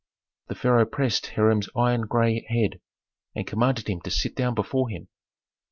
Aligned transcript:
The 0.47 0.55
pharaoh 0.55 0.87
pressed 0.87 1.27
Hiram's 1.35 1.69
iron 1.75 2.07
gray 2.07 2.43
head 2.49 2.79
and 3.35 3.45
commanded 3.45 3.87
him 3.87 4.01
to 4.01 4.09
sit 4.09 4.35
down 4.35 4.55
before 4.55 4.89
him. 4.89 5.09